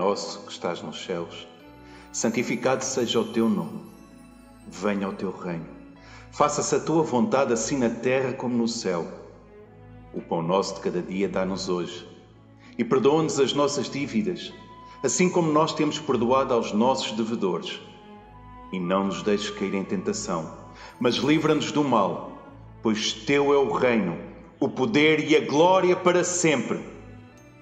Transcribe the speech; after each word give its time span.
Nosso 0.00 0.46
que 0.46 0.52
estás 0.52 0.80
nos 0.80 1.04
céus, 1.04 1.46
santificado 2.10 2.82
seja 2.82 3.20
o 3.20 3.32
teu 3.34 3.50
nome. 3.50 3.82
Venha 4.66 5.06
o 5.06 5.12
teu 5.12 5.30
reino. 5.30 5.66
Faça-se 6.32 6.74
a 6.74 6.80
tua 6.80 7.02
vontade, 7.02 7.52
assim 7.52 7.76
na 7.76 7.90
terra 7.90 8.32
como 8.32 8.56
no 8.56 8.66
céu. 8.66 9.06
O 10.14 10.22
pão 10.22 10.40
nosso 10.40 10.76
de 10.76 10.80
cada 10.80 11.02
dia 11.02 11.28
dá-nos 11.28 11.68
hoje. 11.68 12.08
E 12.78 12.82
perdoa-nos 12.82 13.38
as 13.38 13.52
nossas 13.52 13.90
dívidas, 13.90 14.50
assim 15.04 15.28
como 15.28 15.52
nós 15.52 15.74
temos 15.74 15.98
perdoado 15.98 16.54
aos 16.54 16.72
nossos 16.72 17.12
devedores. 17.12 17.78
E 18.72 18.80
não 18.80 19.04
nos 19.04 19.22
deixes 19.22 19.50
cair 19.50 19.74
em 19.74 19.84
tentação, 19.84 20.50
mas 20.98 21.16
livra-nos 21.16 21.72
do 21.72 21.84
mal, 21.84 22.38
pois 22.82 23.12
teu 23.12 23.52
é 23.52 23.58
o 23.58 23.70
reino, 23.70 24.16
o 24.58 24.66
poder 24.66 25.30
e 25.30 25.36
a 25.36 25.44
glória 25.44 25.94
para 25.94 26.24
sempre. 26.24 26.82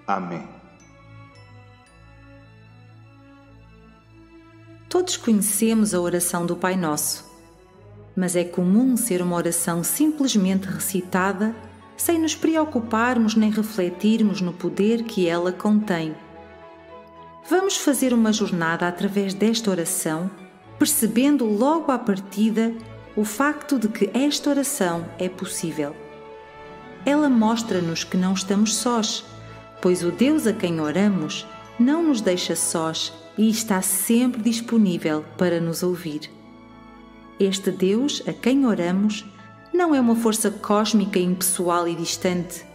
Amém. 0.06 0.57
Todos 5.08 5.24
conhecemos 5.24 5.94
a 5.94 6.00
oração 6.02 6.44
do 6.44 6.54
Pai 6.54 6.76
Nosso, 6.76 7.24
mas 8.14 8.36
é 8.36 8.44
comum 8.44 8.94
ser 8.94 9.22
uma 9.22 9.36
oração 9.36 9.82
simplesmente 9.82 10.66
recitada 10.66 11.56
sem 11.96 12.18
nos 12.18 12.34
preocuparmos 12.34 13.34
nem 13.34 13.50
refletirmos 13.50 14.42
no 14.42 14.52
poder 14.52 15.04
que 15.04 15.26
ela 15.26 15.50
contém. 15.50 16.14
Vamos 17.48 17.78
fazer 17.78 18.12
uma 18.12 18.34
jornada 18.34 18.86
através 18.86 19.32
desta 19.32 19.70
oração, 19.70 20.30
percebendo 20.78 21.46
logo 21.46 21.90
à 21.90 21.98
partida 21.98 22.74
o 23.16 23.24
facto 23.24 23.78
de 23.78 23.88
que 23.88 24.10
esta 24.12 24.50
oração 24.50 25.06
é 25.18 25.26
possível. 25.26 25.96
Ela 27.06 27.30
mostra-nos 27.30 28.04
que 28.04 28.18
não 28.18 28.34
estamos 28.34 28.76
sós, 28.76 29.24
pois 29.80 30.04
o 30.04 30.10
Deus 30.10 30.46
a 30.46 30.52
quem 30.52 30.78
oramos 30.82 31.46
não 31.78 32.02
nos 32.02 32.20
deixa 32.20 32.56
sós 32.56 33.12
e 33.36 33.48
está 33.48 33.80
sempre 33.80 34.42
disponível 34.42 35.24
para 35.36 35.60
nos 35.60 35.82
ouvir. 35.82 36.30
Este 37.38 37.70
Deus 37.70 38.22
a 38.26 38.32
quem 38.32 38.66
oramos 38.66 39.24
não 39.72 39.94
é 39.94 40.00
uma 40.00 40.16
força 40.16 40.50
cósmica 40.50 41.20
impessoal 41.20 41.86
e 41.86 41.94
distante. 41.94 42.66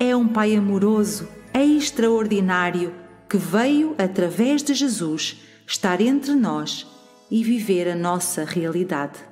É 0.00 0.16
um 0.16 0.26
Pai 0.26 0.56
amoroso, 0.56 1.28
extraordinário, 1.54 2.92
que 3.28 3.36
veio, 3.36 3.94
através 3.96 4.62
de 4.62 4.74
Jesus, 4.74 5.36
estar 5.64 6.00
entre 6.00 6.34
nós 6.34 6.86
e 7.30 7.44
viver 7.44 7.88
a 7.88 7.94
nossa 7.94 8.44
realidade. 8.44 9.29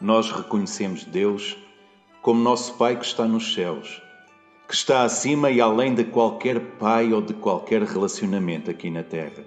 Nós 0.00 0.32
reconhecemos 0.32 1.04
Deus 1.04 1.58
como 2.22 2.42
nosso 2.42 2.74
Pai 2.74 2.96
que 2.96 3.04
está 3.04 3.26
nos 3.26 3.52
céus, 3.52 4.00
que 4.66 4.74
está 4.74 5.02
acima 5.02 5.50
e 5.50 5.60
além 5.60 5.94
de 5.94 6.04
qualquer 6.04 6.58
pai 6.78 7.12
ou 7.12 7.20
de 7.20 7.34
qualquer 7.34 7.82
relacionamento 7.82 8.70
aqui 8.70 8.88
na 8.88 9.02
terra. 9.02 9.44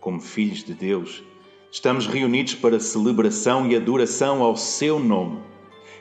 Como 0.00 0.20
filhos 0.20 0.64
de 0.64 0.74
Deus, 0.74 1.22
estamos 1.70 2.08
reunidos 2.08 2.56
para 2.56 2.80
celebração 2.80 3.68
e 3.68 3.76
adoração 3.76 4.42
ao 4.42 4.56
seu 4.56 4.98
nome. 4.98 5.38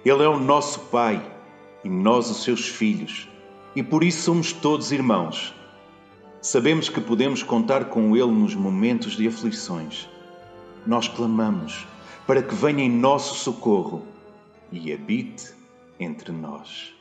Ele 0.03 0.23
é 0.23 0.27
o 0.27 0.39
nosso 0.39 0.79
Pai 0.85 1.23
e 1.83 1.89
nós 1.89 2.31
os 2.31 2.43
seus 2.43 2.67
filhos, 2.67 3.27
e 3.75 3.83
por 3.83 4.03
isso 4.03 4.23
somos 4.23 4.51
todos 4.53 4.91
irmãos. 4.91 5.53
Sabemos 6.41 6.89
que 6.89 6.99
podemos 6.99 7.43
contar 7.43 7.85
com 7.85 8.17
Ele 8.17 8.31
nos 8.31 8.55
momentos 8.55 9.15
de 9.15 9.27
aflições. 9.27 10.09
Nós 10.87 11.07
clamamos 11.07 11.85
para 12.29 12.43
que 12.43 12.53
venha 12.53 12.83
em 12.83 12.91
nosso 12.91 13.33
socorro 13.33 14.03
e 14.71 14.93
habite 14.93 15.51
entre 15.99 16.31
nós. 16.31 16.93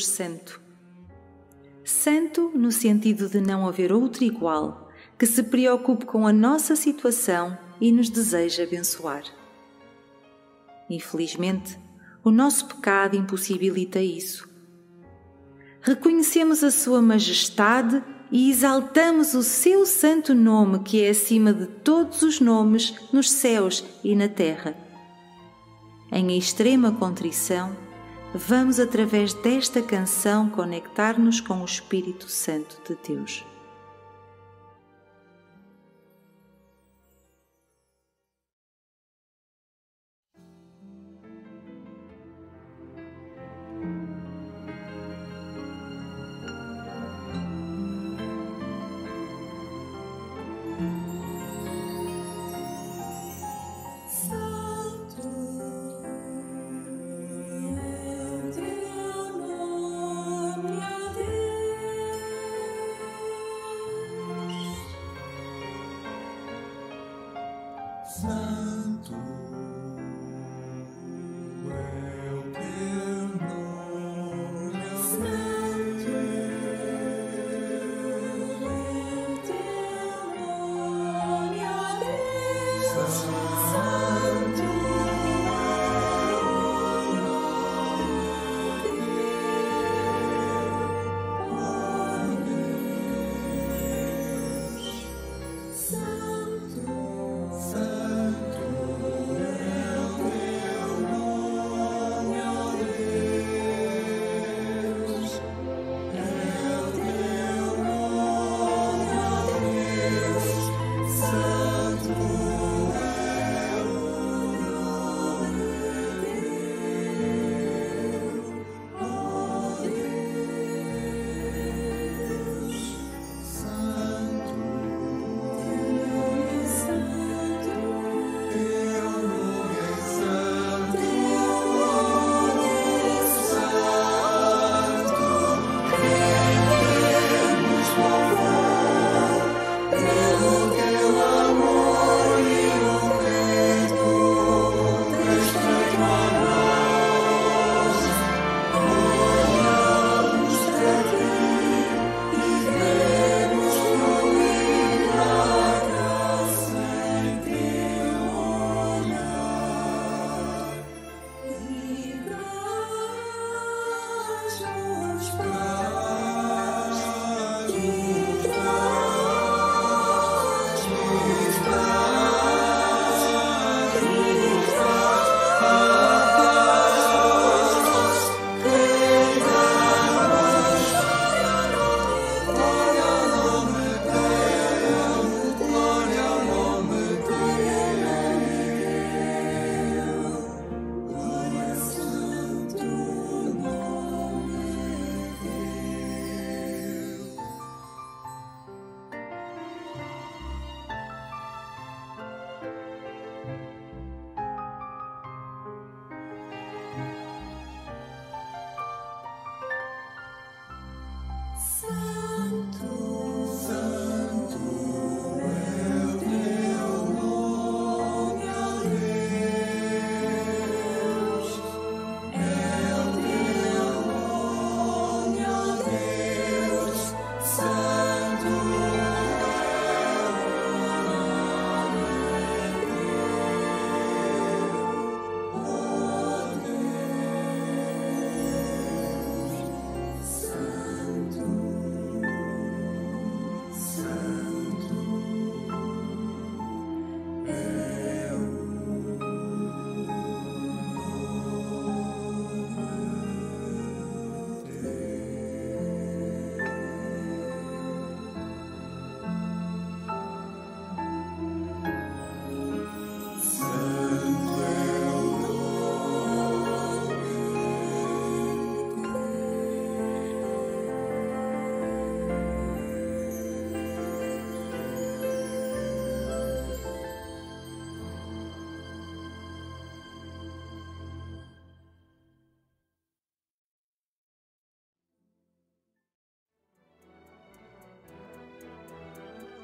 Deus 0.00 0.06
Santo. 0.06 0.60
Santo 1.84 2.50
no 2.54 2.72
sentido 2.72 3.28
de 3.28 3.38
não 3.38 3.68
haver 3.68 3.92
outro 3.92 4.24
igual, 4.24 4.90
que 5.18 5.26
se 5.26 5.42
preocupe 5.42 6.06
com 6.06 6.26
a 6.26 6.32
nossa 6.32 6.74
situação 6.74 7.58
e 7.78 7.92
nos 7.92 8.08
deseja 8.08 8.62
abençoar. 8.62 9.24
Infelizmente, 10.88 11.78
o 12.24 12.30
nosso 12.30 12.66
pecado 12.66 13.14
impossibilita 13.14 14.00
isso. 14.00 14.48
Reconhecemos 15.82 16.64
a 16.64 16.70
Sua 16.70 17.02
Majestade 17.02 18.02
e 18.32 18.50
exaltamos 18.50 19.34
o 19.34 19.42
Seu 19.42 19.84
Santo 19.84 20.34
Nome, 20.34 20.78
que 20.78 21.02
é 21.02 21.10
acima 21.10 21.52
de 21.52 21.66
todos 21.66 22.22
os 22.22 22.40
nomes 22.40 22.94
nos 23.12 23.30
céus 23.30 23.84
e 24.02 24.16
na 24.16 24.28
terra. 24.28 24.74
Em 26.10 26.38
extrema 26.38 26.90
contrição, 26.92 27.89
vamos 28.34 28.78
através 28.78 29.34
desta 29.34 29.82
canção 29.82 30.48
conectar-nos 30.48 31.40
com 31.40 31.62
o 31.62 31.64
Espírito 31.64 32.28
Santo 32.28 32.78
de 32.86 32.96
Deus. 33.06 33.49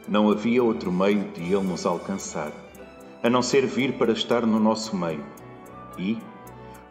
Não 0.09 0.31
havia 0.31 0.63
outro 0.63 0.93
meio 0.93 1.25
de 1.33 1.43
ele 1.43 1.67
nos 1.67 1.85
alcançar, 1.85 2.53
a 3.25 3.29
não 3.29 3.43
ser 3.43 3.67
vir 3.67 3.95
para 3.95 4.13
estar 4.13 4.47
no 4.47 4.61
nosso 4.61 4.97
meio. 4.97 5.25
E, 5.99 6.17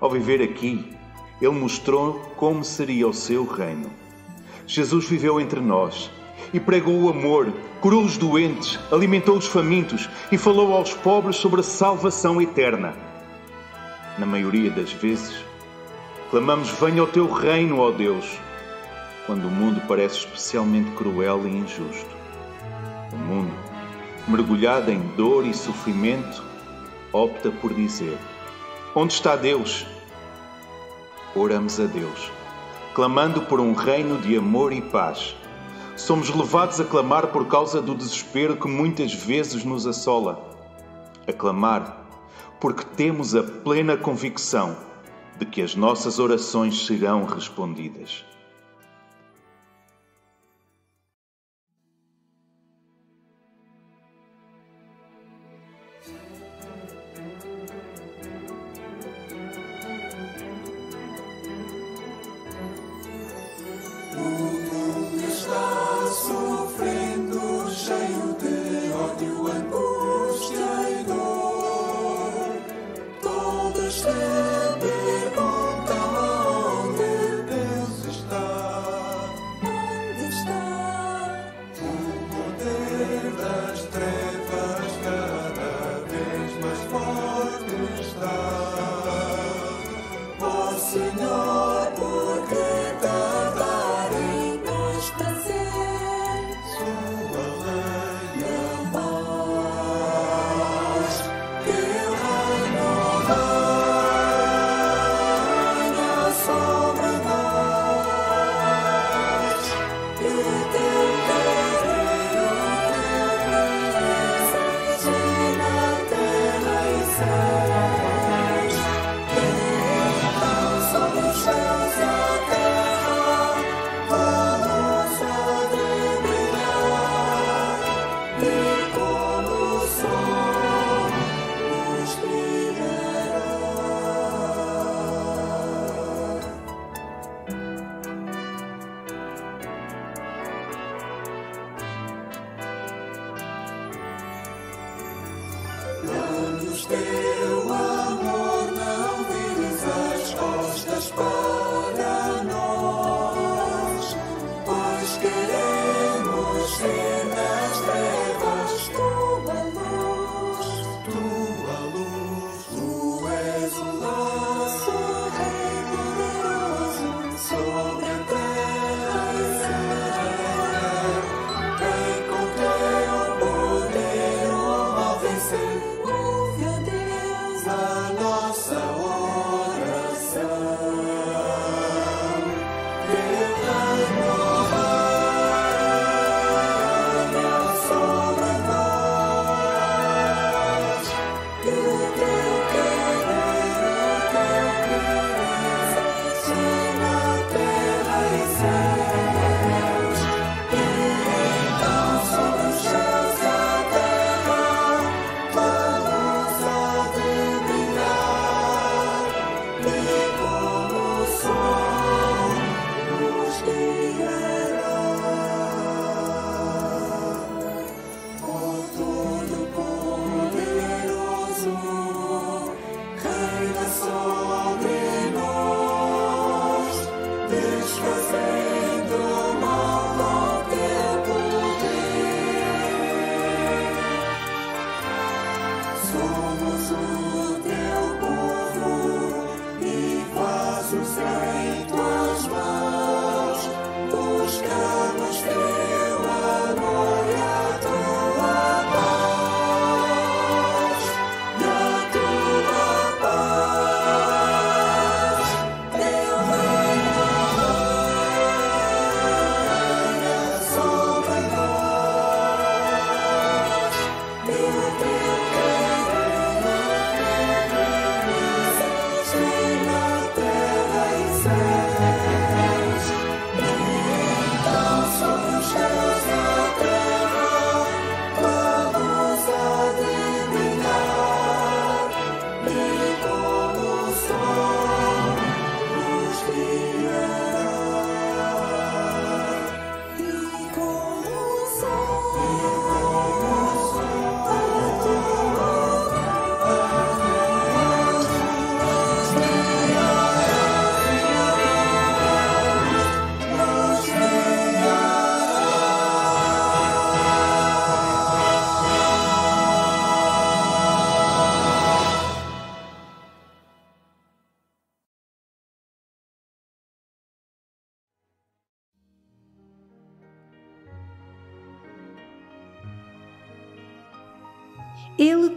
ao 0.01 0.09
viver 0.09 0.41
aqui, 0.41 0.93
ele 1.41 1.53
mostrou 1.53 2.15
como 2.35 2.61
seria 2.61 3.07
o 3.07 3.13
seu 3.13 3.45
reino. 3.45 3.89
Jesus 4.67 5.07
viveu 5.07 5.39
entre 5.39 5.61
nós 5.61 6.11
e 6.53 6.59
pregou 6.59 7.03
o 7.03 7.09
amor, 7.09 7.53
curou 7.79 8.03
os 8.03 8.17
doentes, 8.17 8.77
alimentou 8.91 9.37
os 9.37 9.47
famintos 9.47 10.09
e 10.29 10.37
falou 10.37 10.73
aos 10.73 10.93
pobres 10.93 11.37
sobre 11.37 11.61
a 11.61 11.63
salvação 11.63 12.41
eterna. 12.41 12.93
Na 14.17 14.25
maioria 14.25 14.71
das 14.71 14.91
vezes, 14.91 15.35
clamamos: 16.31 16.69
Venha 16.71 17.03
o 17.03 17.07
teu 17.07 17.31
reino, 17.31 17.79
ó 17.79 17.91
Deus, 17.91 18.39
quando 19.25 19.47
o 19.47 19.51
mundo 19.51 19.81
parece 19.87 20.17
especialmente 20.17 20.91
cruel 20.91 21.47
e 21.47 21.49
injusto. 21.49 22.14
O 23.15 23.17
mundo, 23.17 23.53
mergulhado 24.27 24.91
em 24.91 24.99
dor 25.15 25.45
e 25.45 25.53
sofrimento, 25.53 26.43
opta 27.13 27.49
por 27.49 27.73
dizer: 27.73 28.17
Onde 28.93 29.13
está 29.13 29.37
Deus? 29.37 29.87
Oramos 31.33 31.79
a 31.79 31.85
Deus, 31.85 32.29
clamando 32.93 33.43
por 33.43 33.61
um 33.61 33.73
reino 33.73 34.17
de 34.17 34.35
amor 34.35 34.73
e 34.73 34.81
paz. 34.81 35.33
Somos 35.95 36.29
levados 36.29 36.81
a 36.81 36.83
clamar 36.83 37.27
por 37.27 37.47
causa 37.47 37.81
do 37.81 37.95
desespero 37.95 38.57
que 38.57 38.67
muitas 38.67 39.13
vezes 39.13 39.63
nos 39.63 39.87
assola. 39.87 40.53
A 41.25 41.31
clamar 41.31 42.05
porque 42.59 42.83
temos 42.97 43.33
a 43.33 43.43
plena 43.43 43.95
convicção 43.95 44.75
de 45.39 45.45
que 45.45 45.61
as 45.61 45.73
nossas 45.73 46.19
orações 46.19 46.85
serão 46.85 47.23
respondidas. 47.23 48.25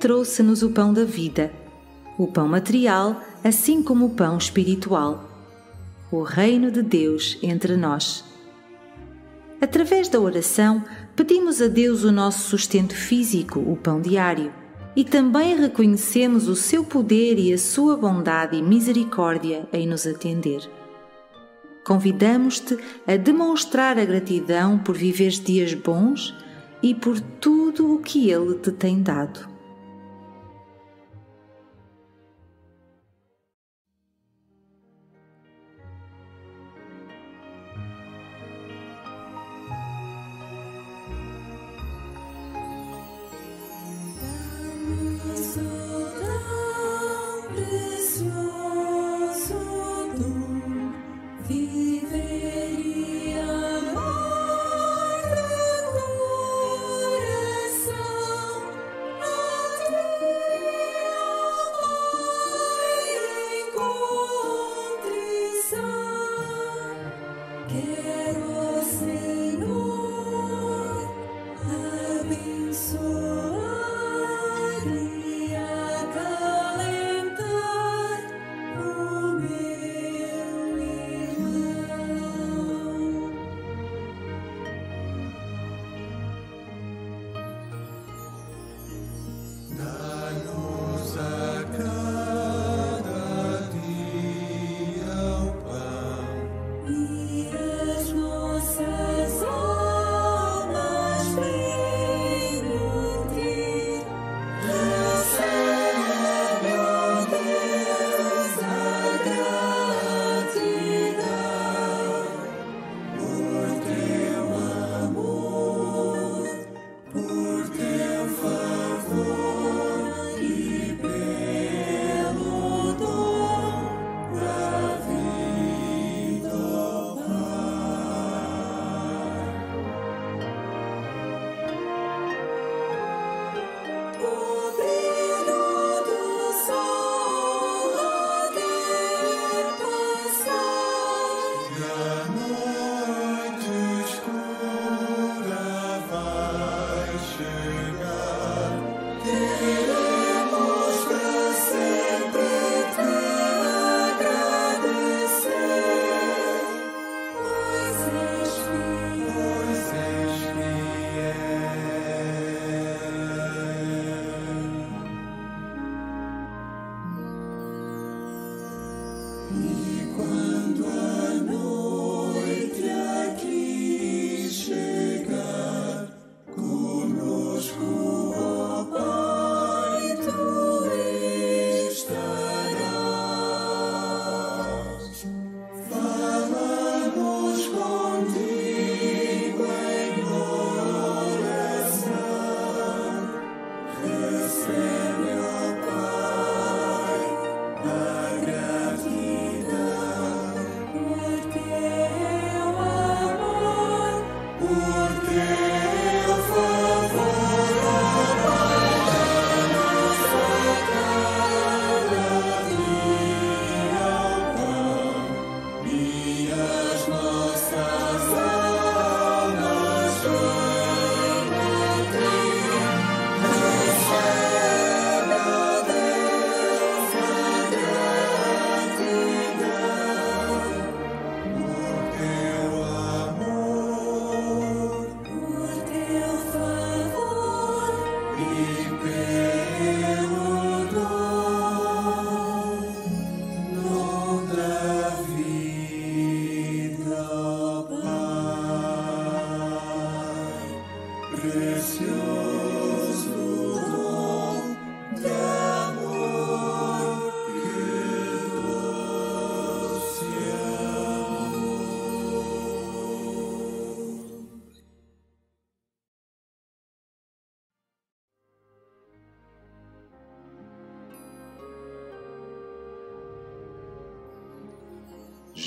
Trouxe-nos 0.09 0.63
o 0.63 0.71
pão 0.71 0.91
da 0.91 1.05
vida, 1.05 1.53
o 2.17 2.27
pão 2.27 2.49
material, 2.49 3.21
assim 3.45 3.83
como 3.83 4.07
o 4.07 4.11
pão 4.15 4.39
espiritual, 4.39 5.29
o 6.11 6.23
reino 6.23 6.71
de 6.71 6.81
Deus 6.81 7.39
entre 7.43 7.77
nós. 7.77 8.25
Através 9.61 10.09
da 10.09 10.19
oração, 10.19 10.83
pedimos 11.15 11.61
a 11.61 11.67
Deus 11.67 12.05
o 12.05 12.11
nosso 12.11 12.49
sustento 12.49 12.95
físico, 12.95 13.61
o 13.61 13.77
pão 13.77 14.01
diário, 14.01 14.51
e 14.97 15.05
também 15.05 15.55
reconhecemos 15.55 16.49
o 16.49 16.57
seu 16.57 16.83
poder 16.83 17.39
e 17.39 17.53
a 17.53 17.59
sua 17.59 17.95
bondade 17.95 18.57
e 18.57 18.63
misericórdia 18.63 19.69
em 19.71 19.87
nos 19.87 20.07
atender. 20.07 20.63
Convidamos-te 21.85 22.79
a 23.07 23.15
demonstrar 23.15 23.99
a 23.99 24.07
gratidão 24.07 24.79
por 24.79 24.97
viveres 24.97 25.39
dias 25.39 25.75
bons 25.75 26.35
e 26.83 26.95
por 26.95 27.21
tudo 27.21 27.95
o 27.95 27.99
que 27.99 28.31
Ele 28.31 28.55
te 28.55 28.73
tem 28.73 29.03
dado. 29.03 29.58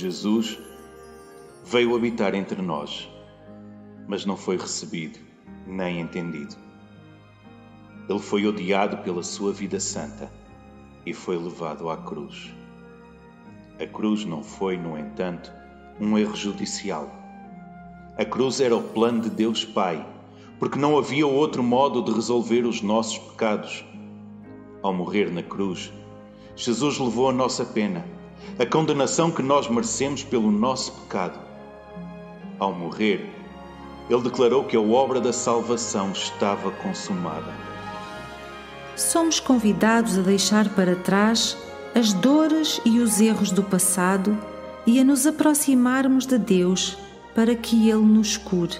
Jesus 0.01 0.57
veio 1.63 1.95
habitar 1.95 2.33
entre 2.33 2.59
nós, 2.59 3.07
mas 4.07 4.25
não 4.25 4.35
foi 4.35 4.57
recebido 4.57 5.19
nem 5.67 6.01
entendido. 6.01 6.55
Ele 8.09 8.17
foi 8.17 8.47
odiado 8.47 8.97
pela 9.03 9.21
sua 9.21 9.53
vida 9.53 9.79
santa 9.79 10.31
e 11.05 11.13
foi 11.13 11.37
levado 11.37 11.87
à 11.87 11.97
cruz. 11.97 12.51
A 13.79 13.85
cruz 13.85 14.25
não 14.25 14.41
foi, 14.41 14.75
no 14.75 14.97
entanto, 14.97 15.53
um 15.99 16.17
erro 16.17 16.35
judicial. 16.35 17.07
A 18.17 18.25
cruz 18.25 18.59
era 18.59 18.75
o 18.75 18.81
plano 18.81 19.21
de 19.21 19.29
Deus 19.29 19.63
Pai, 19.63 20.03
porque 20.57 20.79
não 20.79 20.97
havia 20.97 21.27
outro 21.27 21.61
modo 21.61 22.03
de 22.03 22.11
resolver 22.11 22.65
os 22.65 22.81
nossos 22.81 23.19
pecados. 23.19 23.85
Ao 24.81 24.91
morrer 24.91 25.31
na 25.31 25.43
cruz, 25.43 25.93
Jesus 26.55 26.97
levou 26.97 27.29
a 27.29 27.33
nossa 27.33 27.63
pena, 27.63 28.03
a 28.59 28.65
condenação 28.65 29.31
que 29.31 29.41
nós 29.41 29.69
merecemos 29.69 30.23
pelo 30.23 30.51
nosso 30.51 30.91
pecado. 30.91 31.39
Ao 32.59 32.73
morrer, 32.73 33.29
ele 34.09 34.21
declarou 34.21 34.65
que 34.65 34.75
a 34.75 34.81
obra 34.81 35.19
da 35.19 35.33
salvação 35.33 36.11
estava 36.11 36.69
consumada. 36.71 37.53
Somos 38.95 39.39
convidados 39.39 40.17
a 40.17 40.21
deixar 40.21 40.69
para 40.69 40.95
trás 40.95 41.57
as 41.95 42.13
dores 42.13 42.79
e 42.85 42.99
os 42.99 43.19
erros 43.19 43.51
do 43.51 43.63
passado 43.63 44.37
e 44.85 44.99
a 44.99 45.03
nos 45.03 45.25
aproximarmos 45.25 46.25
de 46.25 46.37
Deus 46.37 46.97
para 47.33 47.55
que 47.55 47.89
Ele 47.89 48.03
nos 48.03 48.37
cure. 48.37 48.77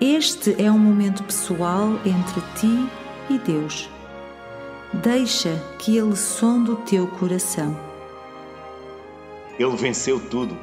Este 0.00 0.54
é 0.62 0.70
um 0.70 0.78
momento 0.78 1.22
pessoal 1.22 1.98
entre 2.04 2.40
ti 2.56 2.88
e 3.30 3.38
Deus. 3.38 3.88
Deixa 4.92 5.60
que 5.78 5.96
Ele 5.96 6.16
sonde 6.16 6.70
o 6.70 6.76
teu 6.76 7.06
coração. 7.06 7.87
Ele 9.58 9.76
venceu 9.76 10.20
tudo. 10.20 10.56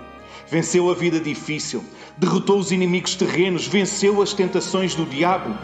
Venceu 0.48 0.92
a 0.92 0.94
vida 0.94 1.20
difícil, 1.20 1.84
derrotou 2.18 2.60
os 2.60 2.72
inimigos 2.72 3.16
terrenos, 3.16 3.68
venceu 3.68 4.22
as 4.22 4.32
tentações 4.32 4.94
do 4.94 5.04
diabo 5.06 5.58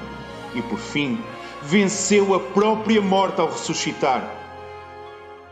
e, 0.56 0.62
por 0.64 0.80
fim, 0.80 1.20
venceu 1.62 2.34
a 2.34 2.40
própria 2.40 3.00
morte 3.00 3.40
ao 3.40 3.52
ressuscitar. 3.52 4.28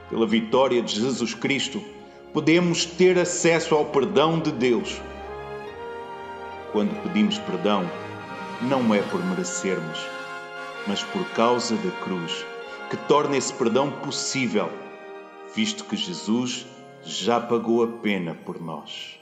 Pela 0.10 0.26
vitória 0.26 0.82
de 0.82 1.00
Jesus 1.00 1.36
Cristo, 1.36 1.80
podemos 2.34 2.86
ter 2.86 3.20
acesso 3.20 3.76
ao 3.76 3.86
perdão 3.86 4.40
de 4.40 4.52
Deus. 4.52 5.00
Quando 6.72 7.00
pedimos 7.04 7.38
perdão, 7.38 7.90
não 8.64 8.94
é 8.94 9.02
por 9.04 9.24
merecermos, 9.24 10.00
mas 10.88 11.04
por 11.04 11.24
causa 11.30 11.76
da 11.76 11.92
cruz, 12.04 12.46
que 12.90 12.98
torna 12.98 13.38
esse 13.38 13.54
perdão 13.54 13.92
possível, 13.92 14.70
visto 15.56 15.84
que 15.86 15.96
Jesus 15.96 16.66
já 17.04 17.40
pagou 17.40 17.84
a 17.84 17.88
pena 17.88 18.34
por 18.34 18.62
nós. 18.62 19.19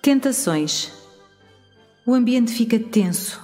Tentações. 0.00 0.92
O 2.06 2.14
ambiente 2.14 2.52
fica 2.52 2.78
tenso. 2.78 3.40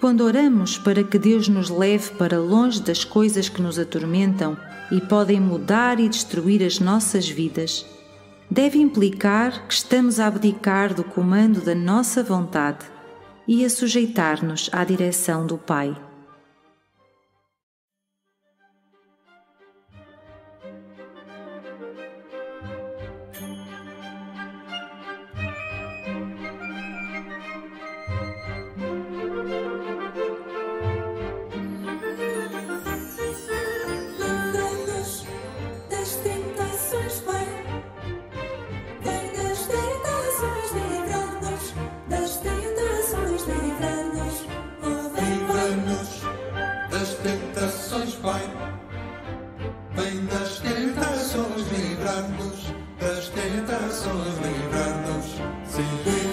Quando 0.00 0.20
oramos 0.20 0.78
para 0.78 1.02
que 1.02 1.18
Deus 1.18 1.48
nos 1.48 1.68
leve 1.68 2.10
para 2.12 2.38
longe 2.38 2.80
das 2.80 3.04
coisas 3.04 3.48
que 3.48 3.60
nos 3.60 3.80
atormentam 3.80 4.56
e 4.92 5.00
podem 5.00 5.40
mudar 5.40 5.98
e 5.98 6.08
destruir 6.08 6.64
as 6.64 6.78
nossas 6.78 7.28
vidas, 7.28 7.84
deve 8.48 8.78
implicar 8.78 9.66
que 9.66 9.74
estamos 9.74 10.20
a 10.20 10.28
abdicar 10.28 10.94
do 10.94 11.02
comando 11.02 11.60
da 11.60 11.74
nossa 11.74 12.22
vontade 12.22 12.86
e 13.46 13.64
a 13.64 13.68
sujeitar-nos 13.68 14.70
à 14.72 14.84
direção 14.84 15.44
do 15.44 15.58
Pai. 15.58 16.07
Vem 50.08 50.24
das 50.24 50.58
tentações, 50.60 51.66
livra-nos 51.70 52.72
das 52.98 53.28
tentações, 53.28 54.38
livra-nos. 54.38 55.26
Sim, 55.66 56.27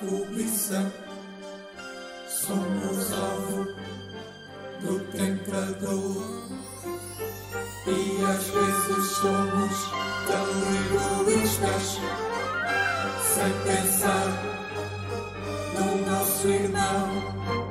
cobiça, 0.00 0.92
somos 2.28 3.12
alvo 3.12 3.66
do 4.80 5.00
tentador. 5.10 6.48
E 7.86 8.24
às 8.24 8.44
vezes 8.48 9.10
somos 9.12 9.90
tão 10.26 10.46
egoístas, 11.24 11.98
sem 13.22 13.52
pensar 13.64 14.28
no 15.74 16.06
nosso 16.06 16.48
irmão. 16.48 17.67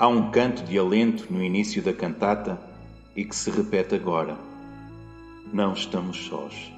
Há 0.00 0.08
um 0.08 0.30
canto 0.30 0.64
de 0.64 0.78
alento 0.78 1.30
no 1.30 1.44
início 1.44 1.82
da 1.82 1.92
cantata 1.92 2.58
e 3.14 3.22
que 3.22 3.36
se 3.36 3.50
repete 3.50 3.94
agora. 3.94 4.34
Não 5.52 5.74
estamos 5.74 6.24
sós. 6.24 6.72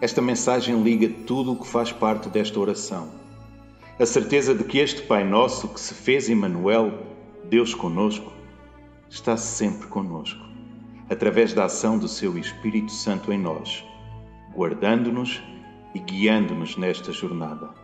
Esta 0.00 0.20
mensagem 0.20 0.82
liga 0.82 1.08
tudo 1.24 1.52
o 1.52 1.56
que 1.56 1.68
faz 1.68 1.92
parte 1.92 2.28
desta 2.28 2.58
oração. 2.58 3.10
A 3.96 4.04
certeza 4.04 4.56
de 4.56 4.64
que 4.64 4.78
este 4.78 5.02
Pai 5.02 5.22
Nosso 5.22 5.68
que 5.68 5.78
se 5.78 5.94
fez 5.94 6.28
Emmanuel, 6.28 6.92
Deus 7.44 7.76
conosco, 7.76 8.32
está 9.08 9.36
sempre 9.36 9.86
conosco, 9.86 10.44
através 11.08 11.54
da 11.54 11.66
ação 11.66 11.96
do 11.96 12.08
seu 12.08 12.36
Espírito 12.36 12.90
Santo 12.90 13.32
em 13.32 13.38
nós, 13.38 13.84
guardando-nos 14.52 15.40
e 15.94 16.00
guiando-nos 16.00 16.76
nesta 16.76 17.12
jornada. 17.12 17.83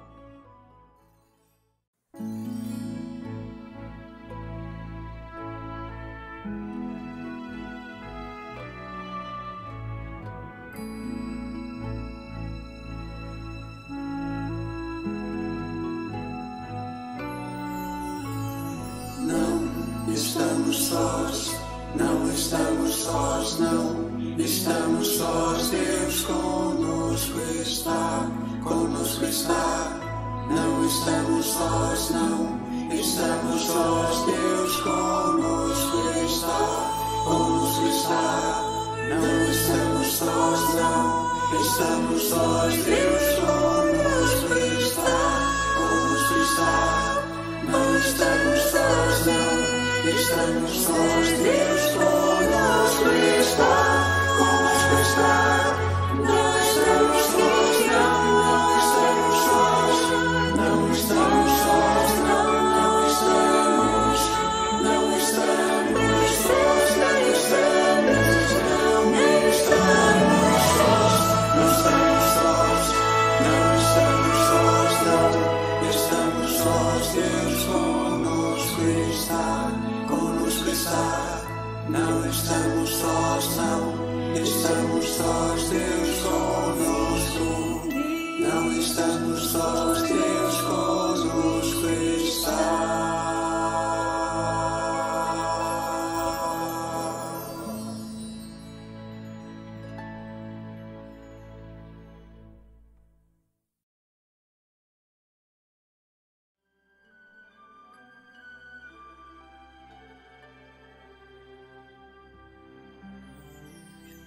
Estamos 41.71 42.23
sós, 42.23 42.75
Deus 42.85 43.23
conosco 43.39 44.55
está, 44.81 45.53
conosco 45.77 46.35
está. 46.41 47.23
Não 47.71 47.97
estamos 47.97 48.61
sós, 48.61 49.27
não, 49.27 50.11
estamos 50.11 50.73
sós, 50.83 51.29
Deus 51.39 51.70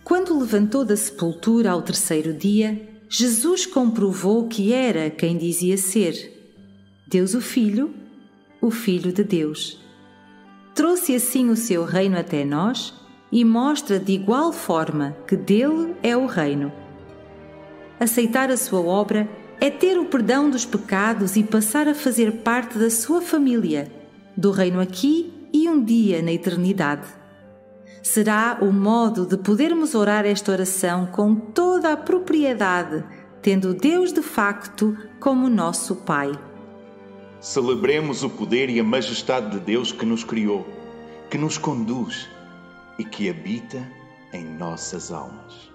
Quando 0.04 0.38
levantou 0.38 0.84
da 0.84 0.97
sepultura 0.97 1.72
ao 1.72 1.82
terceiro 1.82 2.34
dia, 2.34 2.89
Jesus 3.08 3.66
comprovou 3.66 4.49
que 4.49 4.74
era 4.74 5.10
quem 5.10 5.38
dizia 5.38 5.78
ser 5.78 6.32
Deus 7.08 7.34
o 7.34 7.39
Filho, 7.39 7.93
o 8.60 8.70
Filho 8.70 9.14
de 9.14 9.24
Deus. 9.24 9.82
Trouxe 10.76 11.16
assim 11.16 11.49
o 11.49 11.56
seu 11.56 11.86
reino 11.86 12.18
até 12.18 12.43
nós 12.43 12.93
e 13.32 13.45
mostra 13.45 13.97
de 13.97 14.12
igual 14.12 14.51
forma 14.51 15.16
que 15.26 15.38
dele 15.38 15.95
é 16.04 16.18
o 16.18 16.26
reino. 16.26 16.72
Aceitar 17.97 18.51
a 18.51 18.58
sua 18.58 18.82
obra 18.82 19.30
é 19.62 19.70
ter 19.70 19.97
o 19.97 20.06
perdão 20.06 20.49
dos 20.49 20.66
pecados 20.66 21.38
e 21.38 21.43
passar 21.43 21.88
a 21.88 21.95
fazer 21.95 22.41
parte 22.41 22.78
da 22.78 22.89
sua 22.89 23.22
família, 23.22 23.89
do 24.36 24.51
reino 24.51 24.82
aqui 24.82 25.32
e 25.54 25.70
um 25.70 25.82
dia 25.82 26.22
na 26.22 26.34
eternidade 26.34 27.23
será 28.04 28.60
o 28.62 28.72
modo 28.72 29.26
de 29.26 29.38
podermos 29.38 29.95
orar 29.95 30.26
esta 30.26 30.51
oração 30.51 31.08
com 31.08 31.34
toda 31.34 31.93
a 31.93 31.97
propriedade, 31.97 33.04
tendo 33.41 33.74
Deus 33.74 34.12
de 34.12 34.22
facto 34.22 34.95
como 35.20 35.49
nosso 35.49 35.95
Pai. 35.95 36.32
Celebremos 37.39 38.22
o 38.24 38.30
poder 38.30 38.70
e 38.70 38.80
a 38.80 38.84
majestade 38.84 39.51
de 39.51 39.60
Deus 39.60 39.91
que 39.91 40.06
nos 40.06 40.24
criou, 40.24 40.68
que 41.30 41.38
nos 41.38 41.58
conduz 41.58 42.30
e 42.99 43.06
que 43.06 43.30
habita 43.30 43.89
em 44.34 44.43
nossas 44.43 45.12
almas. 45.12 45.73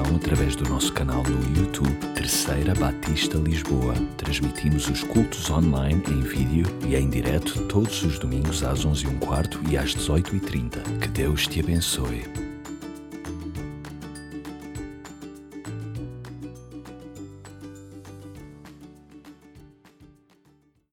Através 0.00 0.56
do 0.56 0.66
nosso 0.68 0.90
canal 0.92 1.22
no 1.22 1.58
YouTube 1.58 1.94
Terceira 2.14 2.74
Batista 2.74 3.36
Lisboa. 3.36 3.94
Transmitimos 4.16 4.88
os 4.88 5.02
cultos 5.04 5.50
online 5.50 6.02
em 6.08 6.20
vídeo 6.22 6.66
e 6.86 6.96
em 6.96 7.10
direto 7.10 7.66
todos 7.66 8.02
os 8.02 8.18
domingos 8.18 8.64
às 8.64 8.86
11h15 8.86 9.70
e 9.70 9.76
às 9.76 9.94
18h30. 9.94 10.98
Que 10.98 11.08
Deus 11.08 11.46
te 11.46 11.60
abençoe. 11.60 12.41